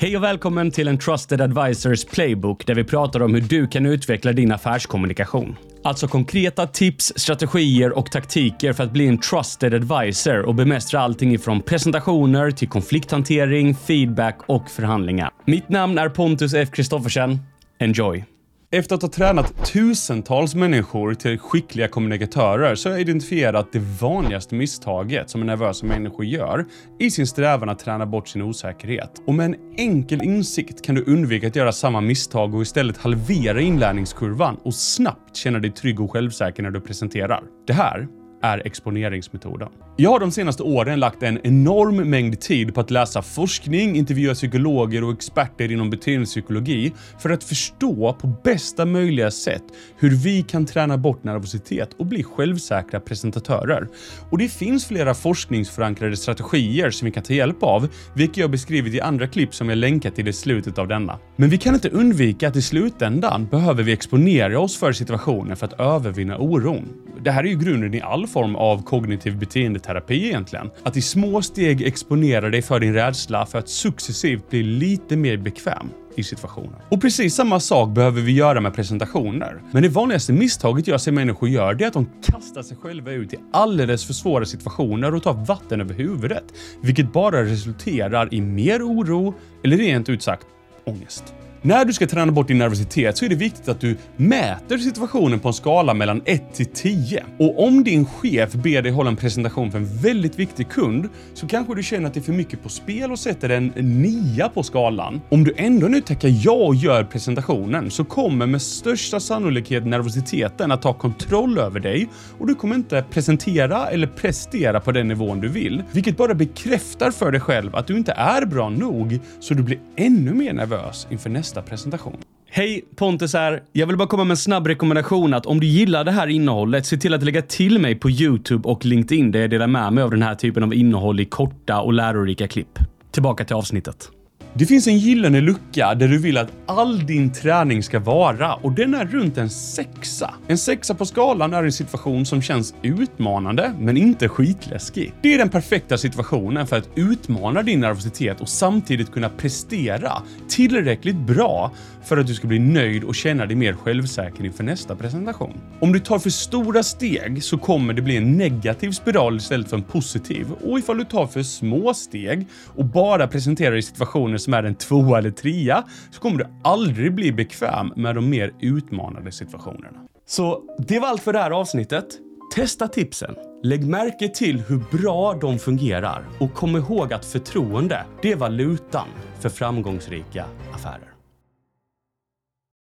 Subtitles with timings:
[0.00, 3.86] Hej och välkommen till en Trusted Advisors Playbook där vi pratar om hur du kan
[3.86, 5.56] utveckla din affärskommunikation.
[5.84, 11.34] Alltså konkreta tips, strategier och taktiker för att bli en trusted advisor och bemästra allting
[11.34, 15.30] ifrån presentationer till konflikthantering, feedback och förhandlingar.
[15.44, 16.68] Mitt namn är Pontus F.
[16.72, 17.38] Kristoffersen.
[17.78, 18.37] Enjoy!
[18.70, 24.54] Efter att ha tränat tusentals människor till skickliga kommunikatörer så har jag identifierat det vanligaste
[24.54, 26.66] misstaget som nervösa människor gör
[26.98, 29.22] i sin strävan att träna bort sin osäkerhet.
[29.26, 33.60] Och med en enkel insikt kan du undvika att göra samma misstag och istället halvera
[33.60, 37.42] inlärningskurvan och snabbt känna dig trygg och självsäker när du presenterar.
[37.66, 38.08] Det här
[38.42, 39.68] är exponeringsmetoden.
[40.00, 44.34] Jag har de senaste åren lagt en enorm mängd tid på att läsa forskning, intervjua
[44.34, 49.62] psykologer och experter inom beteendepsykologi för att förstå på bästa möjliga sätt
[49.96, 53.88] hur vi kan träna bort nervositet och bli självsäkra presentatörer.
[54.30, 58.94] Och det finns flera forskningsförankrade strategier som vi kan ta hjälp av, vilket jag beskrivit
[58.94, 61.18] i andra klipp som jag länkat till i slutet av denna.
[61.36, 65.66] Men vi kan inte undvika att i slutändan behöver vi exponera oss för situationer för
[65.66, 66.88] att övervinna oron.
[67.20, 70.70] Det här är ju grunden i all form av kognitiv beteendeterapi egentligen.
[70.82, 75.36] Att i små steg exponera dig för din rädsla för att successivt bli lite mer
[75.36, 76.74] bekväm i situationen.
[76.88, 79.62] Och precis samma sak behöver vi göra med presentationer.
[79.72, 83.12] Men det vanligaste misstaget jag ser människor gör, det är att de kastar sig själva
[83.12, 86.44] ut i alldeles för svåra situationer och tar vatten över huvudet,
[86.82, 89.34] vilket bara resulterar i mer oro
[89.64, 90.46] eller rent ut sagt
[90.84, 91.34] ångest.
[91.62, 95.40] När du ska träna bort din nervositet så är det viktigt att du mäter situationen
[95.40, 97.24] på en skala mellan 1 till 10.
[97.38, 101.46] Och om din chef ber dig hålla en presentation för en väldigt viktig kund så
[101.46, 104.62] kanske du känner att det är för mycket på spel och sätter en 9 på
[104.62, 105.20] skalan.
[105.28, 110.72] Om du ändå nu tackar ja och gör presentationen så kommer med största sannolikhet nervositeten
[110.72, 115.40] att ta kontroll över dig och du kommer inte presentera eller prestera på den nivån
[115.40, 115.82] du vill.
[115.92, 119.78] Vilket bara bekräftar för dig själv att du inte är bra nog så du blir
[119.96, 122.16] ännu mer nervös inför nästa nästa presentation.
[122.50, 123.62] Hej, Pontus här.
[123.72, 126.86] Jag vill bara komma med en snabb rekommendation att om du gillar det här innehållet,
[126.86, 130.04] se till att lägga till mig på YouTube och LinkedIn där jag delar med mig
[130.04, 132.78] av den här typen av innehåll i korta och lärorika klipp.
[133.10, 134.10] Tillbaka till avsnittet.
[134.58, 138.72] Det finns en gyllene lucka där du vill att all din träning ska vara och
[138.72, 140.34] den är runt en sexa.
[140.48, 145.12] En sexa på skalan är en situation som känns utmanande, men inte skitläskig.
[145.22, 150.12] Det är den perfekta situationen för att utmana din nervositet och samtidigt kunna prestera
[150.48, 151.72] tillräckligt bra
[152.04, 155.60] för att du ska bli nöjd och känna dig mer självsäker inför nästa presentation.
[155.80, 159.76] Om du tar för stora steg så kommer det bli en negativ spiral istället för
[159.76, 164.54] en positiv och ifall du tar för små steg och bara presenterar i situationer som
[164.54, 169.32] är en tvåa eller trea så kommer du aldrig bli bekväm med de mer utmanande
[169.32, 169.98] situationerna.
[170.26, 172.06] Så det var allt för det här avsnittet.
[172.54, 173.34] Testa tipsen.
[173.62, 179.06] Lägg märke till hur bra de fungerar och kom ihåg att förtroende, det är valutan
[179.40, 181.17] för framgångsrika affärer.